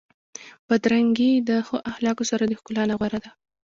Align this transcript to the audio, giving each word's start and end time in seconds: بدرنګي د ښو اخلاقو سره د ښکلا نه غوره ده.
بدرنګي 0.67 1.31
د 1.49 1.49
ښو 1.67 1.75
اخلاقو 1.91 2.23
سره 2.31 2.43
د 2.45 2.51
ښکلا 2.59 2.83
نه 2.89 2.95
غوره 2.99 3.19
ده. 3.23 3.31